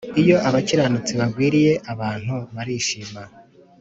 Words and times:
iyo 0.21 0.35
abakiranutsi 0.47 1.11
bagwiriye 1.19 1.73
abantu 1.93 2.35
barishima, 2.55 3.21